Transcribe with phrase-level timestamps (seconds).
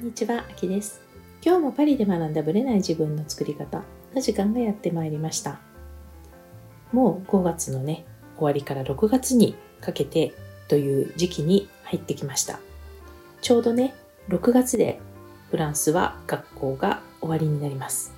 [0.00, 1.02] んにちは、あきです。
[1.44, 3.82] 今日もパリで学んだブレない自分の作り方
[4.14, 5.60] の時間がやってまいりました。
[6.90, 8.06] もう5月のね、
[8.36, 10.32] 終わりから6月にかけて
[10.68, 12.60] という時期に入ってきました。
[13.42, 13.94] ちょうどね、
[14.30, 15.00] 6月で
[15.50, 18.14] フランスは学校が終わりになります。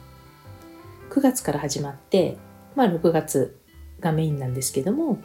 [1.11, 2.37] 9月から始まって、
[2.77, 3.59] まあ6月
[3.99, 5.19] がメインなんですけども、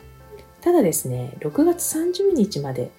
[0.61, 2.89] ただですね、6月30日まで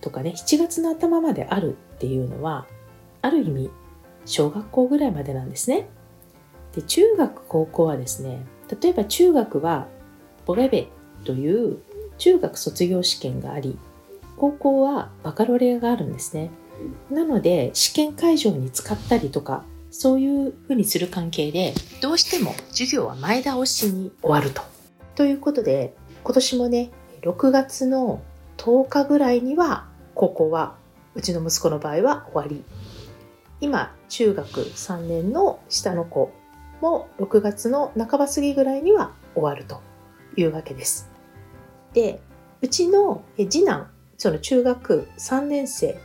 [0.00, 2.68] とかね、7月の頭まであるっていうのは、
[3.22, 3.70] ある意味、
[4.24, 5.88] 小学校ぐらいまでなんですね。
[6.74, 8.44] で、中学、高校はですね、
[8.80, 9.88] 例えば中学は、
[10.46, 10.88] ボレベ
[11.24, 11.78] という
[12.18, 13.78] 中学卒業試験があり、
[14.36, 16.50] 高校はバカロレアがあるんですね。
[17.10, 24.62] なので、試験会場に使ったりとか、そういうふうにする関係で、どうしても授業は前倒しに終わると。
[25.14, 26.90] ということで、今年もね、
[27.22, 28.22] 6月の
[28.56, 30.74] 10日ぐらいには高校は
[31.14, 32.62] うちの息子の場合は終わり
[33.60, 36.32] 今中学3年の下の子
[36.80, 39.82] も6月の半ば過ぎぐらいには終わると
[40.36, 41.10] いうわけです
[41.92, 42.20] で
[42.62, 45.98] うちの次男その中学3年生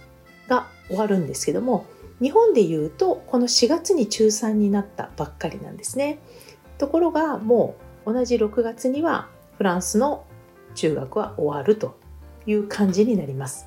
[0.48, 1.86] が終わるんですけども
[2.22, 6.20] 日本でいうとこの4月に中3になったばっかりなんですね
[6.78, 7.76] ところがも
[8.06, 10.26] う同じ6月にはフランスの
[10.76, 11.98] 中学は終わると
[12.46, 13.66] いう感じになります。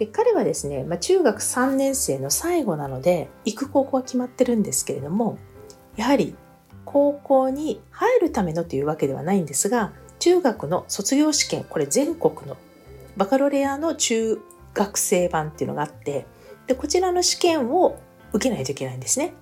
[0.00, 5.38] で彼はですね、まあ、中学3年生の最後なので行く高校は決まってるんですけれども
[5.94, 6.34] やはり
[6.86, 12.56] 高校に入るためのというわけではないんですが中学の卒業試験これ全国の
[13.18, 14.38] バカロレアの中
[14.72, 16.24] 学生版っていうのがあって
[16.66, 18.00] でこちらの試験を
[18.32, 19.34] 受けないといけないんですね。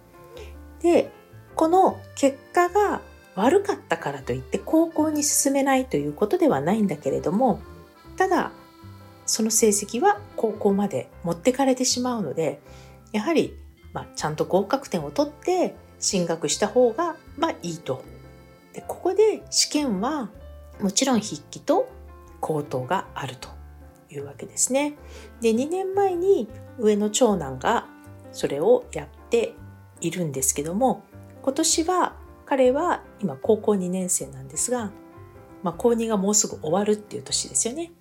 [0.83, 1.12] で
[1.55, 3.00] この結果が
[3.37, 7.60] 悪かったからといって高校に進めないということではないんだけれども
[8.16, 8.50] ただ
[9.28, 12.61] その成績は高校まで持ってかれてしまうので
[13.12, 13.55] やはり、
[13.93, 18.03] まあ、ちゃんと合格点を取って進学した方が、まあ、いいと
[18.72, 20.31] でここで試験は
[20.81, 21.89] もちろん筆記と
[22.41, 23.49] 口頭があると
[24.11, 24.94] いうわけですね
[25.43, 27.87] で2年前に上の長男が
[28.33, 29.55] それをやって
[30.00, 31.03] いるんですけども
[31.43, 32.15] 今年は
[32.47, 34.91] 彼は今高校2年生なんですが、
[35.62, 37.93] まあ、高2がもうすぐ終わるっていう年ですよね。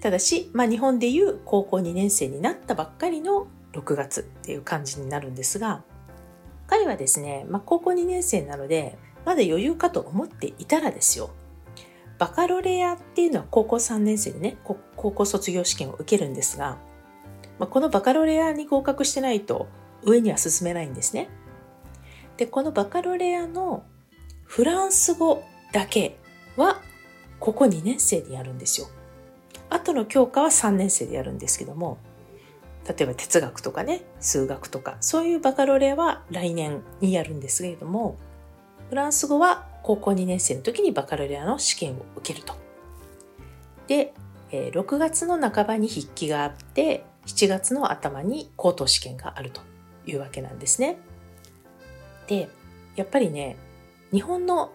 [0.00, 5.82] ただし、まあ、日本でいう高校2年生になったばっかりの6月っていう感じになるんですが、
[6.66, 11.30] 彼はですね、まあ、高校2年生なので、まだ余裕かと思っていたらですよ、
[12.18, 16.78] バカロレアっていうのは高校3年生でね、高校卒業試験を受けるんですが、
[17.58, 19.68] まあ、このバカロレアに合格してないと
[20.02, 21.28] 上には進めないんですね。
[22.36, 23.82] でこのバカロレアの
[24.44, 25.42] フランス語
[25.72, 26.18] だけ
[26.56, 26.80] は
[27.40, 28.88] ここ2年生でやるんですよ。
[29.70, 31.98] あとの教科は3年生でやるんですけども
[32.88, 38.16] 例えば哲学とかね数学とかそういうバカロレアは来年にやるんですけれども
[38.88, 42.54] フランス語は高校2年生の時にバカロレアの試験を受けると。
[43.86, 44.14] で
[44.50, 49.60] 6月の半ばに筆記があって7月の頭に口頭試験があると
[50.06, 50.96] いうわけなんですね。
[52.26, 52.48] で
[52.96, 53.56] やっぱりね
[54.10, 54.72] 日本の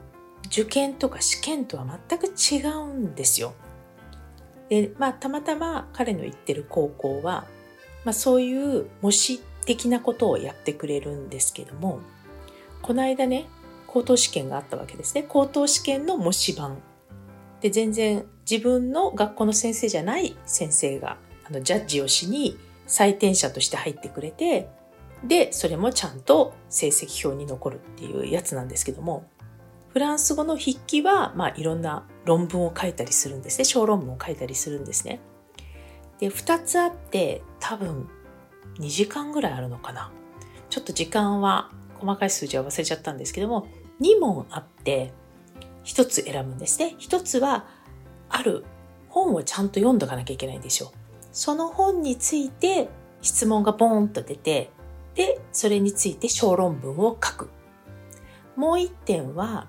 [0.48, 3.54] 受験とか試験とは全く違うんですよ。
[4.70, 7.46] でまあたまたま彼の行ってる高校は、
[8.06, 12.00] まあ、そういう模試的なことをやってくれるんですけども
[12.82, 13.48] この間ね
[13.88, 15.24] 口頭試験があったわけですね。
[15.24, 16.80] 口頭試験の模試版。
[17.62, 22.58] で全然自分の学校の先生じゃない先生があのジャッジをしに
[22.88, 24.68] 採点者として入ってくれて
[25.24, 29.26] で、それもちゃんと成績表に残るっていうやつなんですけども、
[29.90, 33.66] フランス語の筆記は、まあ、いろんな論文を書いたりするんですね。
[33.66, 35.20] 小論文を書いたりするんですね。
[36.20, 38.08] で、二つあって、多分
[38.80, 40.12] 2時間ぐらいあるのかな。
[40.70, 43.68] ちょっと時間は、細かい数字は忘れちゃったんですけども、
[44.02, 45.14] 2問あって、
[45.84, 46.96] 1つ選ぶんですね。
[47.00, 47.66] 1つは、
[48.30, 48.64] ある
[49.10, 50.90] 本をちゃんと読んどかなきゃいけないんでしょう。
[51.32, 52.90] その本について
[53.22, 54.72] 質問がボーンと出て、
[55.16, 57.50] で、それについて小論文を書く。
[58.56, 59.68] もう一点は、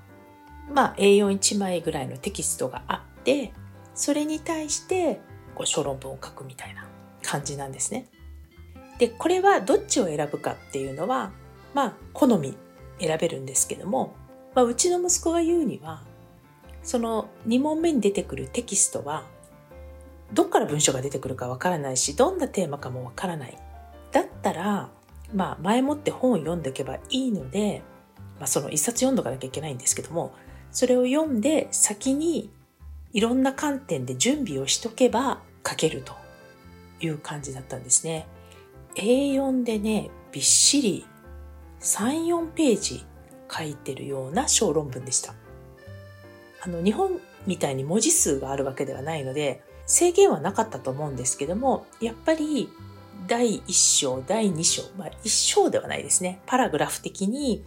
[0.72, 3.52] まあ A41 枚ぐらいのテキストがあって、
[3.94, 5.20] それに対して
[5.54, 6.86] こう小論文を書くみたいな
[7.22, 8.08] 感じなんですね。
[8.98, 11.32] で、これはどっちを選ぶかっていうのは、
[11.74, 12.56] まあ好み
[12.98, 14.14] 選べるんですけども、
[14.54, 16.02] まあ、うちの息子が言うには、
[16.82, 19.24] その2問目に出てくるテキストは、
[20.32, 23.58] どっから文章が出てくるかわからないし、どんなテーマかもわからない。
[24.12, 24.90] だったら、
[25.32, 27.82] まあ、前もって本を読んでおけばいいので、
[28.38, 30.34] まあ、その一冊読んどかなきゃいけないんですけども、
[30.74, 32.50] それを読んで先に
[33.12, 36.12] いろんな観点で準備をしとけば書けると
[37.00, 38.26] いう感じだったんですね。
[38.96, 41.06] A4 でね、びっしり
[41.80, 43.04] 3、4ページ
[43.50, 45.34] 書いてるような小論文でした。
[46.60, 52.68] あの、日本みたいに文字数があるわけではないので、制限はなかったと思うんですけども、やっぱり
[53.28, 56.40] 第1章、第2章、まあ1章ではないですね。
[56.46, 57.64] パラグラフ的に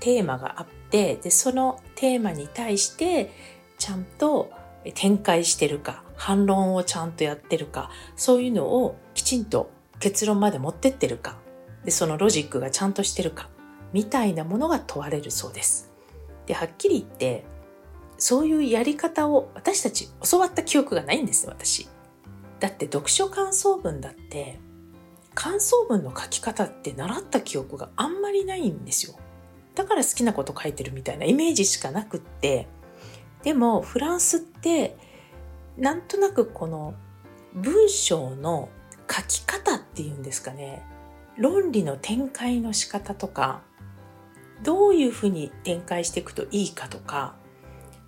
[0.00, 3.32] テーマがあって、で、そのテーマに対して
[3.78, 4.50] ちゃんと
[4.94, 11.38] 展開してるか、反論をちゃんとやってるか、そういうのをきちんと結論まで持ってってるか、
[11.84, 13.48] で、そのロジックがちゃんとしてるか、
[13.92, 15.90] みたいなものが問われるそうです。
[16.46, 17.44] で、はっきり言って、
[18.18, 21.88] そういうやり方を私たち教わった記憶がないんです私。
[22.60, 24.60] だって読書感想文だって、
[25.34, 29.16] 感想文の書き方って習った記憶があんまりないんですよ。
[29.74, 32.66] だから好きなこと書いてるみたいなイメージしかなくって、
[33.42, 34.96] でもフランスって
[35.76, 36.94] なんとなくこの
[37.54, 38.68] 文章の
[39.10, 40.84] 書き方っていうんですかね
[41.36, 43.62] 論理の展開の仕方とか
[44.62, 47.34] どういうふうに展開していくといいかとか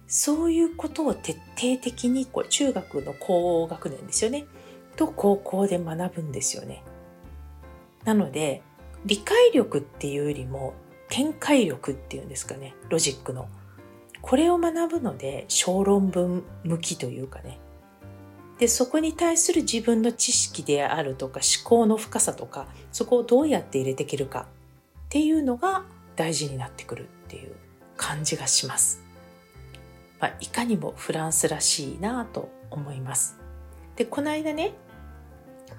[0.06, 4.46] そういうことを徹底的にこう中学の高学年ですよね
[4.96, 6.84] と高校で学ぶんですよね。
[8.04, 8.62] なので
[9.04, 10.74] 理解力っていうよりも
[11.14, 13.48] 展開力っていうんですかねロジックの
[14.20, 17.60] これを学ぶので小論文向きというかね
[18.58, 24.46] でそこに対する自分の知識であるとか思考の深さとかそこをどうやって入れていけるかっ
[25.08, 25.84] ていうのが
[26.16, 27.52] 大事になってくるっていう
[27.96, 29.00] 感じがします。
[30.18, 33.38] まあ、いかにもフランスらしいなと思います。
[33.94, 34.72] でこの間ね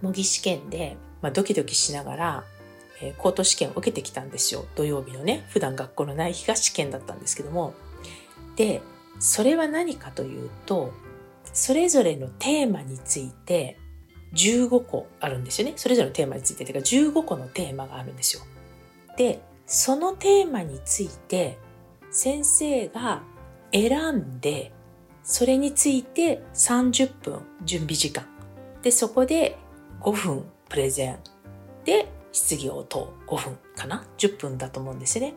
[0.01, 2.43] 模擬試験で、まあ、ドキドキしながら、
[3.01, 7.73] えー、高等試験を受けてきたんですよ土曜日のね普段学校のない日が試験だったんですけども
[8.55, 8.81] で、
[9.19, 10.93] それは何かというと、
[11.53, 13.77] それぞれのテーマについて
[14.33, 15.73] 15個あるんですよね。
[15.75, 18.43] それぞれのテーマについて、てか15個のテーマがあるんですよ。
[19.17, 21.57] で、そのテーマについて
[22.11, 23.23] 先生が
[23.71, 24.71] 選んで、
[25.23, 28.25] それについて30分準備時間。
[28.81, 29.57] で、そこで
[30.01, 31.17] 5分プレゼン。
[31.83, 35.33] で、質疑応答5分かな ?10 分だと思うんですね。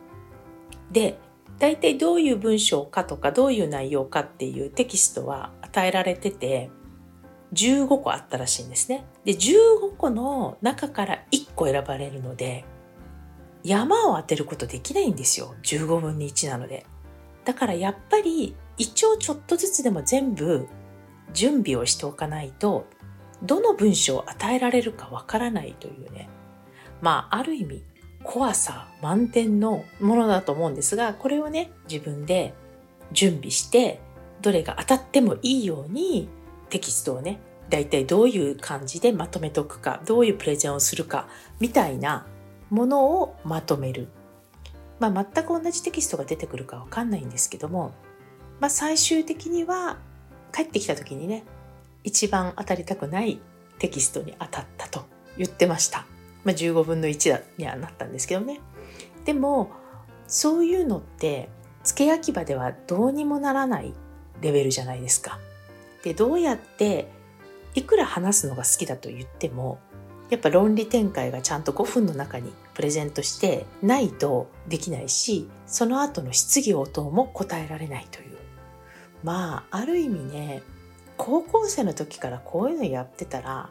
[0.91, 1.17] で、
[1.57, 6.69] 大体どういう文章かとかどういう内容かっていうテキストは与えられてて
[7.53, 9.05] 15個あったらしいんですね。
[9.23, 12.65] で、15個の中から1個選ばれるので
[13.63, 15.55] 山を当てることできないんですよ。
[15.63, 16.85] 15分に1なので。
[17.45, 20.67] だからやっぱり一応ちょっとずつでも全部
[21.33, 22.87] 準備をしておかないと
[23.41, 26.29] どの文章を与えられるかわからないというね。
[27.01, 27.83] まあある意味
[28.23, 32.53] 怖さ満点のものだと思うんですが、これをね、自分で
[33.11, 33.99] 準備して、
[34.41, 36.29] どれが当たってもいいように
[36.69, 41.27] テキストをね、だいたいどういう感じでまとめておくか、どういうプレゼンをするか、
[41.59, 42.25] みたいな
[42.69, 44.07] ものをまとめる。
[44.99, 47.93] まあ、全く同じテキストが出てくるかわかんないんですけども、
[48.59, 49.97] まあ、最終的には
[50.53, 51.43] 帰ってきた時にね、
[52.03, 53.39] 一番当たりたくない
[53.77, 55.05] テキストに当たったと
[55.37, 56.05] 言ってました。
[56.43, 58.59] まあ、15分の1にはなったんですけどね
[59.25, 59.71] でも
[60.27, 61.49] そういうのって
[61.83, 63.93] 付け焼き場ではどうにもならない
[64.41, 65.39] レベルじゃないですか。
[66.03, 67.09] でどうやって
[67.75, 69.79] いくら話すのが好きだと言っても
[70.29, 78.37] やっぱ論理展開がちゃんと5分の中にプレゼントしてないとできないしその後の質疑応答も答えられないという
[79.23, 80.61] まあある意味ね
[81.17, 83.69] 高校生の時からこういうのやってたら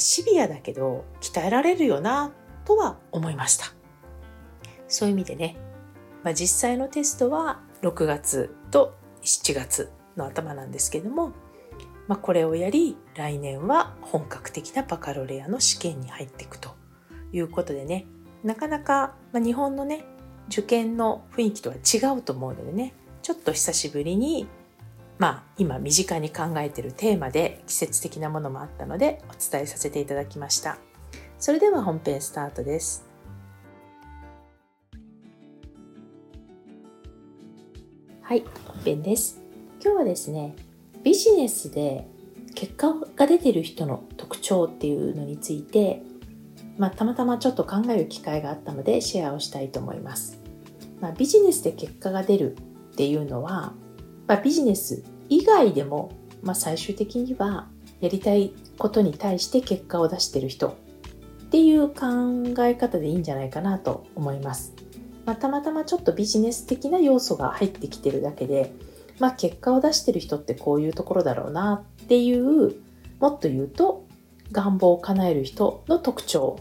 [0.00, 2.32] シビアだけど鍛えられるよな
[2.64, 3.66] とは思いました。
[4.88, 5.56] そういう意味でね、
[6.22, 11.32] まあ、実際のテストは6月と7月の頭なんですけども、
[12.06, 16.74] まあ、これをやり来年は本格的なバカロレアの試験に入っていくと
[17.32, 18.06] いうことでね。
[18.42, 20.04] なかなか、ま、日本のね
[20.48, 22.94] 受験の雰囲気とは違うと思うのでね。
[23.22, 24.46] ちょっと久しぶりに
[25.24, 30.76] まあ、今身近に考えているテーマで季節的なものもあったのでお伝えさせていただきました。
[31.38, 33.06] それでは本編スタートです。
[38.20, 39.40] はい、本編です。
[39.82, 40.56] 今日はですね、
[41.02, 42.06] ビジネスで
[42.54, 46.02] 結果が出てる人の特徴っていうのについて、
[46.76, 50.38] まあ、たまたまちょっと考える機会があったのでシェアをしたいと思います。
[51.00, 52.58] まあ、ビジネスで結果が出る
[52.92, 53.72] っていうのは
[54.26, 56.12] まあ、ビジネス以外でも、
[56.42, 57.68] まあ、最終的には
[58.00, 60.74] やりたいことに対して結果を出してる人っ
[61.50, 61.94] ていう考
[62.64, 64.74] え方でいいんじゃないかなと思います。
[65.24, 68.72] まあ、たまたまちょっとビジネス的な要素が入ってきてるだけで、
[69.18, 72.74] まあ、結果を出してる人ってこういうところだろうなっていう
[73.20, 74.04] もっと言うと
[74.52, 76.58] 願望を叶える人の特徴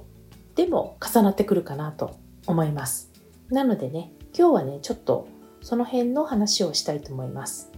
[0.55, 2.17] でも重なってくるかなと
[2.48, 3.12] 思います
[3.50, 5.27] なのでね今日はねちょっと
[5.62, 7.72] その辺の話をしたいと思います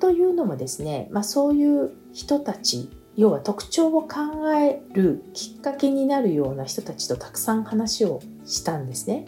[0.00, 9.24] というのもですね、まあ、そういう人たち要は特徴を考えるきっかけになるような人たちとたくさん話をしたんですね。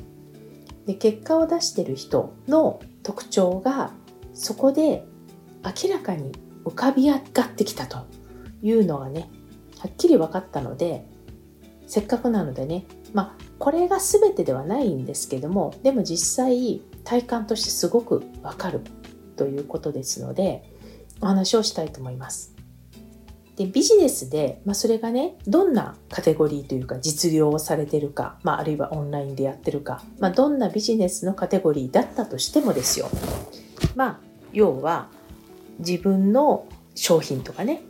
[0.86, 3.90] で結果を出してる人の特徴が
[4.32, 5.04] そこで
[5.64, 6.32] 明らかに
[6.64, 8.06] 浮かび上がってきたと
[8.62, 9.28] いうのがね
[9.78, 11.04] はっきり分かったので
[11.86, 18.80] せっかくなのでねまあこれが全てではないんですけどもでも実際体感としてすごくわかる
[19.40, 20.62] ということですので
[21.22, 22.54] お話をしたいと思います。
[23.56, 33.08] でビジネスで、まあ、それがねどんなカテゴリーというか実業をされてるか、まあ、あるいはオンラインでやってるか、まあ、どんなビジネスのカテゴリーだったとしてもですよ
[33.96, 34.20] まあ
[34.52, 35.08] 要は
[35.78, 37.82] 自分の商品とかね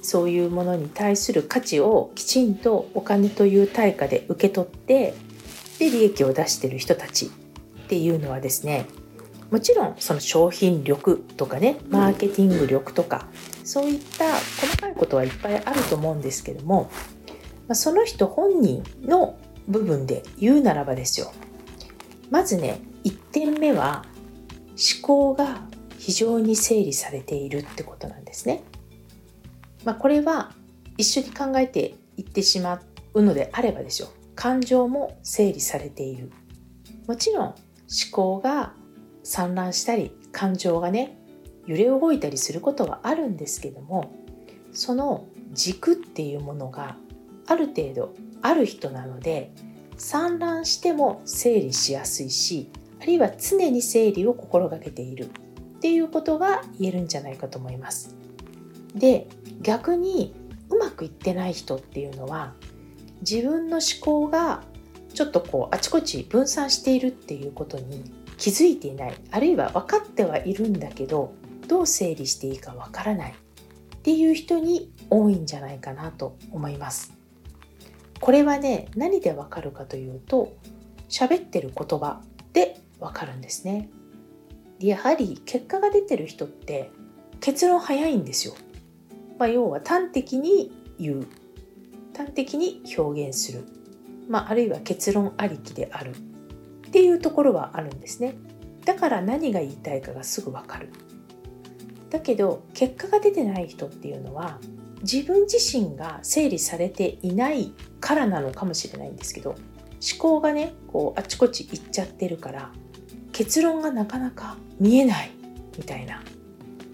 [0.00, 5.14] そういうものに対する価値をきちんとお金という対価で受け取って
[5.78, 7.28] で利益を出してる人たちっ
[7.88, 8.86] ていうのはですね
[9.50, 13.26] もちろんその商品力とかねマーケティング力とか
[13.64, 16.90] そういった細かいことはいっぱいあると思うんですけども、
[17.66, 21.32] まあ、その人本人の部分で言うならばですよ。
[22.30, 24.04] まずね1点目は
[24.70, 25.62] 思考が
[25.98, 28.62] 非常に整理されているってことなんですね。
[29.84, 30.52] まあ、これは
[30.96, 32.80] 一緒に考えていってしま
[33.14, 34.08] うのであればですよ。
[34.34, 36.30] 感情も整理されている。
[37.06, 37.56] もちろん思
[38.12, 38.74] 考が
[39.28, 41.18] 散乱したり感情がね
[41.66, 44.10] 揺れ動いたりすることはあるんですけども
[44.72, 46.96] その軸っていうものが
[47.46, 49.52] ある程度ある人なので
[49.98, 52.70] 散乱しても整理しやすいし
[53.02, 55.28] あるいは常に整理を心がけているっ
[55.80, 58.16] ていうことが言えるんじゃないかと思います。
[58.94, 59.28] で
[59.60, 60.34] 逆に
[60.70, 62.54] うまくいってない人っていうのは
[63.20, 64.62] 自分の思考が
[65.12, 71.34] ちょっとこうあちこち分散しているっていうことに気づいていないあるいは分かってはいるんだけど
[71.66, 73.34] どう整理していいか分からないっ
[74.02, 77.12] ていう人に多いんじゃないかなと思います。
[78.20, 80.56] これはね何でわかるかというと
[81.08, 83.90] 喋ってる言葉でわかるんですね。
[84.80, 86.90] やはり結果が出てる人って
[87.40, 88.54] 結論早いんですよ。
[89.38, 91.26] まあ、要は端的に言う
[92.16, 93.64] 端的に表現する、
[94.28, 96.12] まあ、あるいは結論ありきである
[96.88, 98.34] っていうところはあるんですね。
[98.84, 100.88] だから何が言いたいかがすぐわかる。
[102.10, 104.58] だけど結果が出てない人っていうのは
[105.02, 109.58] 自分自身が整理されていないからなのかもしれないんですけど思
[110.18, 112.72] 考がねこうあちこち行っちゃってるから
[113.32, 115.30] 結論がなかなか見えない
[115.76, 116.22] みたいな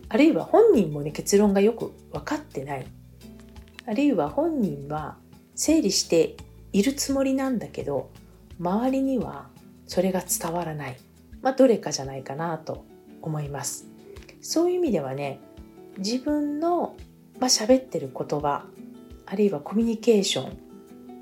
[0.08, 2.86] あるいは本人もね結論がよく分かってない
[3.86, 5.16] あるいは本人は
[5.54, 6.36] 整理して
[6.72, 8.10] いるつもりなんだけど
[8.58, 9.48] 周りには
[9.86, 10.96] それが伝わらない、
[11.42, 12.84] まあ、どれかじゃないかなと
[13.22, 13.86] 思います。
[14.40, 15.40] そういう意味ではね
[15.98, 16.96] 自分の、
[17.40, 18.66] まあ、喋ってる言葉
[19.26, 20.58] あるいはコミュニケーション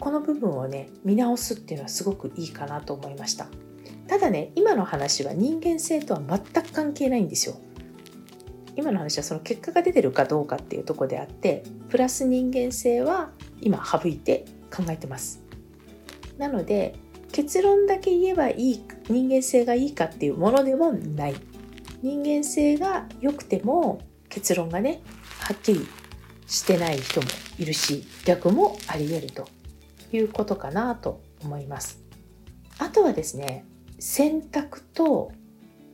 [0.00, 3.46] この部分をね見直すっていうのはすごくいいかなと思いました。
[4.08, 7.56] ただね今の話は人間性とは全く関係ないんですよ。
[8.74, 15.42] 今の話はその結果が出てるかどうかっていうとこであってプラス人間性は今省いて考えてます。
[16.38, 16.96] なので
[17.32, 21.34] 結論だけ言えばいい人間性がいいかっていうものでもない。
[22.02, 25.00] 人間性が良くても結論がね
[25.40, 25.86] はっきり
[26.46, 29.48] してない人もいるし逆もあり得ると。
[30.16, 32.00] いうことかなと思います。
[32.78, 33.64] あとはですね
[33.98, 35.32] 選択と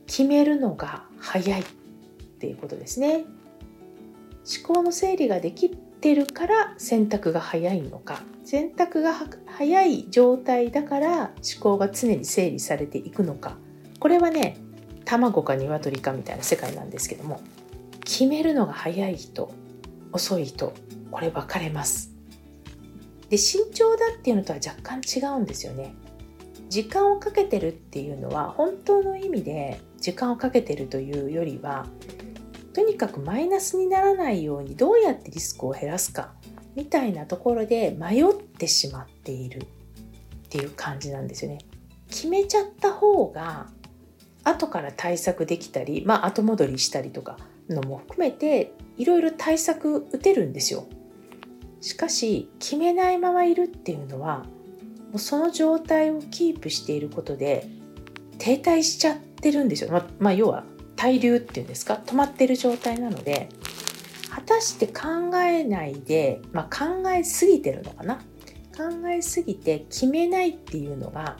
[0.07, 1.65] 決めるのが早いっ
[2.39, 3.25] ていうことですね。
[4.63, 8.21] 思考の整理ができてるから選択が早いのか。
[8.43, 9.13] 選択が
[9.45, 13.57] 早い状態だから思考が常に整理されていくのか。
[13.99, 14.57] これはね
[15.05, 17.41] 卵か鶏かみたいな世界なんですけども
[18.05, 19.51] 決めるのが早い人
[20.11, 20.73] 遅い人
[21.11, 22.11] これ分かれます。
[23.29, 25.93] で慎重だっていうのとは若干違うんですよね。
[26.69, 31.87] 時間をかけてるっていうのは本当の意味で時間をかけてるというよりは
[32.79, 36.31] とにかくマイナスにならないようにどうやってリスクを減らすか
[36.75, 39.65] みたいなところで迷ってしまっているっ
[40.47, 41.57] ていう感じなんですよね。
[42.09, 43.67] 決めちゃった方が
[44.45, 50.87] 後から対策できたり、まあ、後戻りしたりとかのも含めていろいろ対策打てるんですよ。
[51.81, 54.45] しかし決めないままいるっていうのは
[55.09, 57.67] もうその状態をキープしていることで
[58.37, 59.91] 停滞しちゃってるんですよ。
[59.91, 60.63] ままあ、要は
[60.99, 62.01] 滞留っていうんですか？
[62.05, 63.47] 止まってる状態なので
[64.29, 68.17] 果たして考えないで、まあ、考えすぎてるのかな？
[68.75, 71.37] 考えすぎて決めないっていうのが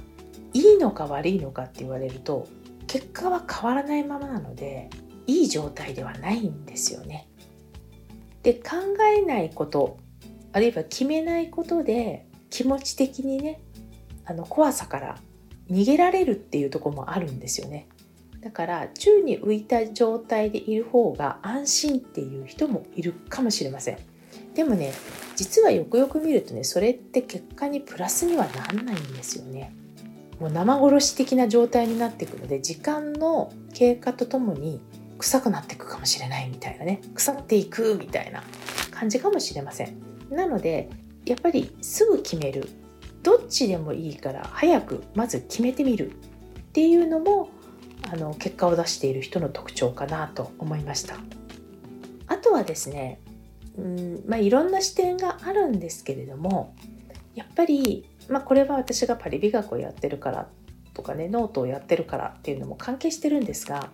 [0.53, 2.47] いいのか悪いのかって言われると
[2.87, 4.89] 結果は変わらないままなので
[5.27, 7.27] いい状態ではないんですよね。
[8.43, 8.77] で考
[9.17, 9.97] えないこと
[10.53, 13.61] あるいは決めないことで気持ち的にね
[14.25, 15.17] あの怖さから
[15.69, 17.87] 逃げられるっていうとこもあるんですよね。
[18.41, 23.97] だから宙に浮いた状態でいる方が安心っていう人もいるかもしれません。
[24.53, 24.93] でもね
[25.35, 29.73] 実はよくよく見るとねそれって結果にプラスにはなんないんですよね。
[30.39, 34.79] もう生殺し的な状態になっていくので時間の経過とともに
[35.17, 38.41] 臭くなっていくかもしれないみたいなね腐っていくみたいな
[38.91, 39.95] 感じかもしれません。
[40.29, 40.89] なので
[41.25, 42.69] やっぱりすぐ決める
[43.21, 46.13] どっちでもいいから早くまず決めてみるっ
[46.71, 47.49] ていうのも
[48.11, 51.15] あの結果を出している人の特徴かなと思いました。
[52.27, 53.19] あとはですね
[53.79, 56.75] うんまあ、いろんな視点があるんですけれども
[57.35, 60.49] やっぱり、まあ、これは私がパリ美学をやってるから
[60.93, 63.89] とかねノートをやってるからっていうのも関係してるんですが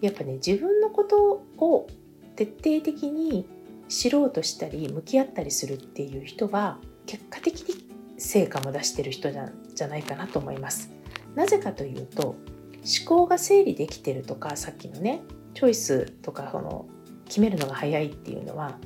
[0.00, 1.88] やっぱね自分のことを
[2.36, 3.46] 徹底的に
[3.88, 7.84] 知ろうとしたり向き合ったりするっていう人は結果的に
[8.16, 10.90] 成果も出してる人じゃじゃないかなと思います。
[11.34, 12.36] なぜかというと
[12.84, 15.22] 思考が整理できてるとかさっきのね
[15.54, 16.86] チョイスとかこの
[17.26, 18.78] 決めるのが早いっていうのは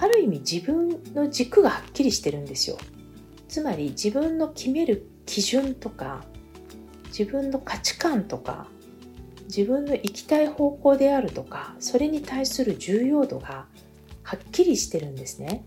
[0.00, 2.78] ある意味自分の軸がはっきりしてるんですよ。
[3.48, 6.24] つまり自分の決める基準とか
[7.08, 8.68] 自分の価値観とか
[9.44, 13.66] 自分の行きたい方向であるとかそれに対する重要度が
[14.22, 15.64] はっきりしてるんですね。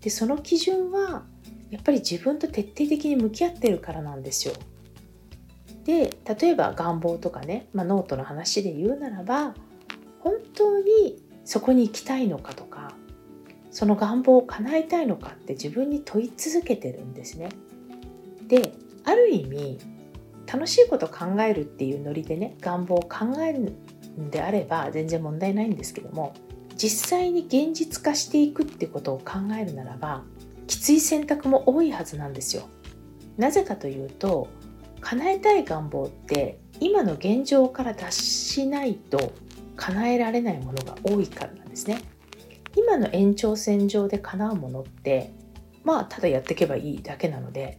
[0.00, 1.24] でその基準は
[1.70, 4.54] やっぱり自分と徹底的に向き合ってるからなんですよ。
[5.84, 9.54] で例えば願望とかね、まあ、ノートの話で言うならば
[10.20, 12.92] 本当にそこに行きたいのかとか
[13.70, 17.48] その願望を叶えたいのかって自分に問い続けてるんですね。
[18.46, 18.72] で
[19.04, 19.78] ある意味
[20.46, 23.72] 楽しいこと考えるっていうノリでね願望を考える
[24.20, 26.34] んであれば全然問題ないんですけども
[26.76, 30.22] 実際に現実化していくってことを考えるならば
[30.66, 32.64] きつい選択も多いはずなんですよ。
[33.36, 34.48] なぜかというと
[35.04, 39.34] 叶えたい願望って今の現状から脱しないと
[39.76, 42.00] 叶えられないものが多いからなんですね。
[42.74, 45.30] 今の延長線上で叶うものって
[45.84, 47.78] まあただやっていけばいいだけなので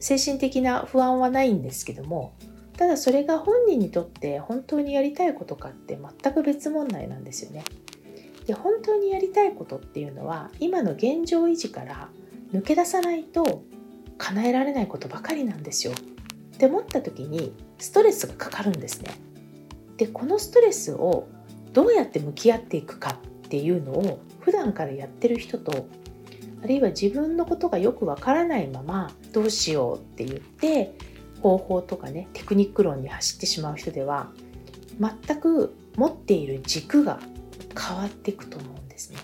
[0.00, 2.34] 精神的な不安はないんですけども
[2.76, 7.64] ただそれが本人にとって本当にやりたいことかって全く別問題なんですよね。
[8.46, 12.08] で本当にやりたいことっていうのは今の現状維持から
[12.52, 13.62] 抜け出さないと
[14.16, 15.92] 叶えられないことばかりなんですよ。
[16.58, 19.14] って思った時にストレスがかかるんですね。
[19.96, 21.28] でこのストレスを
[21.72, 25.86] どうやって向き合っていくかっていうのを普段からやってる人と
[26.64, 30.96] あるいは自分のことがよくわからないままどうしようって言って
[31.42, 34.32] 方法とかねテクニック論に走ってしまう人では
[34.98, 37.20] 全く持っている軸が
[37.78, 39.18] 変わっていくと思うんですね。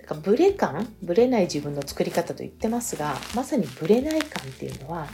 [0.00, 5.06] だからブレ感ブレない自分の作り方と言ってますがまさにブレない感っていうのは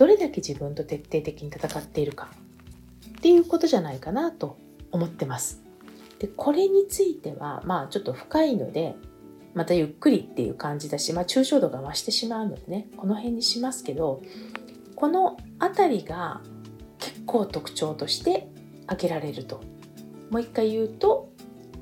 [0.00, 2.30] どれだけ自分と徹底的に戦っているか。
[3.18, 4.56] っていうことじゃないかなと
[4.92, 5.62] 思ってます。
[6.18, 8.94] でこれについてはまあちょっと深いので
[9.52, 14.22] またゆっくりっていう感じだし、まあ、抽象度が増してしまうのでねこの辺にしますけど
[14.96, 16.40] この辺りが
[16.98, 18.48] 結構特徴として
[18.86, 19.60] 挙げられると。
[20.30, 21.30] もう一回言うと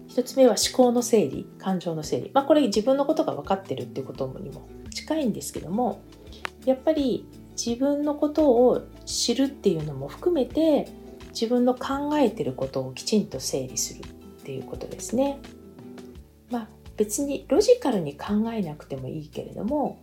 [0.09, 2.31] 1つ目は思考の整理感情の整理。
[2.35, 6.01] まあこれ自分のことが分かってるっていうことにも近いんですけども
[6.65, 7.25] やっぱり
[7.63, 10.89] 自分のことを知るっていうのも含めて
[11.31, 14.05] 自分の考えてることをきちんと整理するっ
[14.45, 15.41] ていうことですね。
[16.51, 20.01] まあ、別にロジカルに考えなくてもいいけれども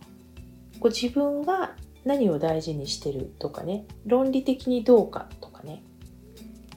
[0.78, 5.82] こう自分が何を大事にしてるとかね論理的にどうかとかね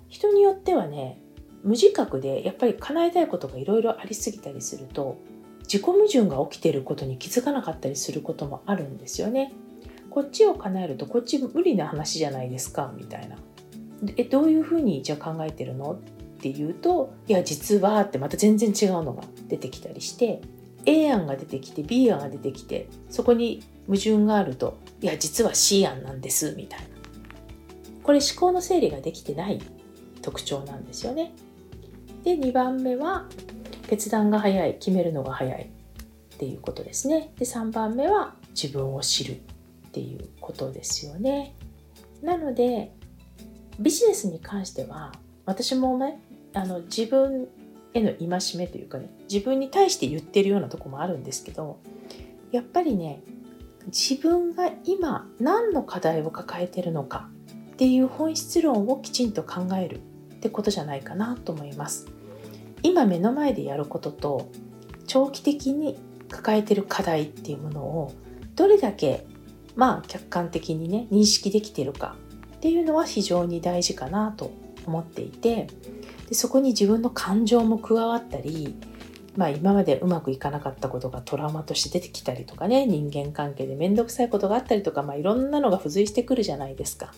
[0.07, 1.21] 人によってはね
[1.63, 5.17] 無自覚でやっぱり叶えたいことがいろいろありすぎたりすると
[5.63, 9.53] 自己矛盾が起きてることに気づかなかったりすることもあるんですよね。
[10.09, 13.37] こっちを叶えるとこっち無理な話じゃないですかみたいな。
[14.15, 15.99] えどういうふうにじゃあ考えてるの？
[16.39, 20.41] っていうといや実はってまた全然違うのが出てきたりして
[20.85, 26.85] A 案が出てきて B 案が出てきてそこに矛盾があるといや実は C 案なんですみたいな
[28.03, 29.61] これ思考の整理ができてない
[30.21, 31.33] 特徴なんですよね。
[32.23, 33.27] で2番目は
[33.87, 37.33] 決断が早い決めるのが早いっていうことですね。
[37.37, 39.41] で3番目は自分を知る
[39.89, 41.55] っていうことですよね。
[42.21, 42.91] なので
[43.79, 45.13] ビジネスに関しては
[45.45, 46.21] 私もね
[46.53, 47.47] あの自分
[47.93, 51.79] への戒めというかね自分に対して言ってるようなとこもあるんですけど
[52.51, 53.21] やっぱりね
[53.87, 57.29] 自分が今何の課題を抱えてるのか
[57.73, 60.01] っていう本質論をきちんと考える
[60.35, 62.07] ってことじゃないかなと思います
[62.83, 64.51] 今目の前でやることと
[65.07, 65.97] 長期的に
[66.29, 68.13] 抱えてる課題っていうものを
[68.55, 69.25] どれだけ
[69.79, 72.17] まあ客観的にね認識できてるか
[72.57, 74.51] っていうのは非常に大事かなと
[74.85, 75.67] 思っていて
[76.27, 78.75] でそこに自分の感情も加わったり
[79.37, 87.13] まあ、今までうまくいかなかったことがトラウマとして出てきたりとかね人間関係で面倒くさいことがあったりとか、まあ、いろんなのが付随してくるじゃないですか。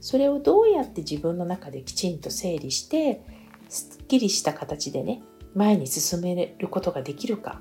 [0.00, 3.22] それをどうやって自分の中できちんと整理して
[3.68, 5.22] すっきりした形でね
[5.54, 7.60] 前に進めることができるか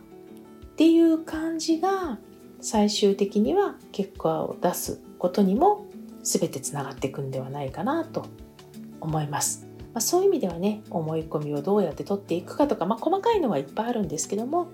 [0.64, 2.20] っていう感じが
[2.66, 5.86] 最終的には結果を出すことにも
[6.24, 8.26] 全てつながっていくんではないかなと
[9.00, 9.68] 思います。
[9.94, 14.70] まあ、そういう意味ではね思い込みをどうやって取っていくかとか、まあ、細かいのはいっぱいあるんですけども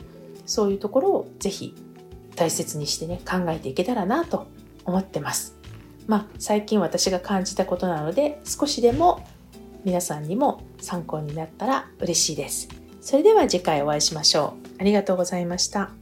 [0.45, 1.75] そういうところをぜひ
[2.37, 4.47] 大切にしてね考えていけたらなと
[4.85, 5.57] 思ってます。
[6.07, 9.27] まあ、最近私が感じたことなので少しでも
[9.83, 12.69] 皆さんにも参考になったら嬉しいです。
[13.01, 14.79] それでは次回お会いしましょう。
[14.79, 16.00] ありがとうございました。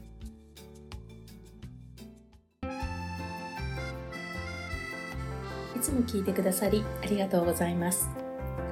[6.00, 8.10] も聞いてくださりありがとうございます。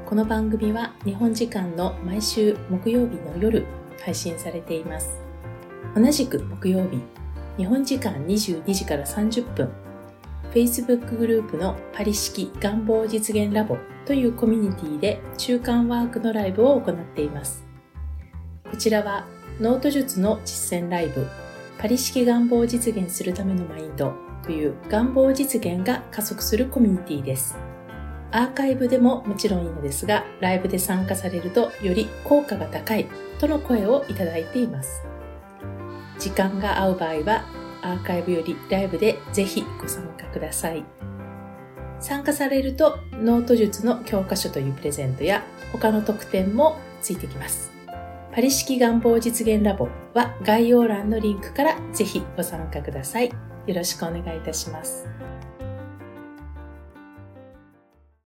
[0.06, 3.66] この番組は日本時間の毎週木曜日の夜
[4.02, 5.10] 配信されています。
[5.96, 7.02] 同じく木曜日、
[7.58, 9.70] 日本時間22時から30分、
[10.54, 17.66] Facebook グループのパリ式願望実現ラボというコミュニティで中間ワークのライブを行っています。
[18.72, 19.26] こちらは
[19.60, 21.28] ノート術の実践ライブ、
[21.78, 27.58] パリ式願望を実現するためのマインドという願望実現が加速するコミュニティです。
[28.32, 33.08] アーカイブでももちろんいいのですが、ライブで参加されるとより効果が高い
[33.39, 35.04] との声をいただいています。
[36.19, 37.45] 時間が合う場合は、
[37.82, 40.84] アーカイブよりライブでぜひご参加ください。
[42.00, 47.71] 参加されると、ノート術の教科書というプレゼントや他の特典もついてきます。
[48.34, 53.32] パリ式願望実現ラボは概要欄のリンクからぜひご参加ください。
[53.67, 55.06] よろしくお願いいたします。